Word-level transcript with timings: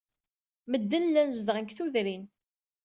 Medden 0.71 1.03
llan 1.09 1.33
zeddɣen 1.37 1.65
deg 1.65 1.73
tudrin. 1.77 2.23